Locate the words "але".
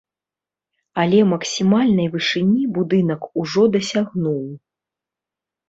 1.03-1.19